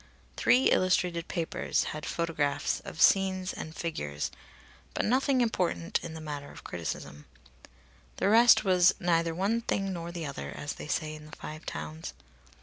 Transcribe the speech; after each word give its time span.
Three 0.35 0.71
illustrated 0.71 1.27
papers 1.27 1.83
had 1.93 2.07
photographs 2.07 2.79
of 2.79 2.99
scenes 2.99 3.53
and 3.53 3.75
figures, 3.75 4.31
but 4.95 5.05
nothing 5.05 5.41
important 5.41 5.99
in 6.01 6.15
the 6.15 6.19
matter 6.19 6.49
of 6.51 6.63
criticism. 6.63 7.25
The 8.15 8.27
rest 8.27 8.65
were 8.65 8.81
"neither 8.99 9.35
one 9.35 9.61
thing 9.61 9.93
nor 9.93 10.11
the 10.11 10.25
other," 10.25 10.49
as 10.55 10.73
they 10.73 10.87
say 10.87 11.13
in 11.13 11.29
the 11.29 11.37
Five 11.37 11.67
Towns. 11.67 12.15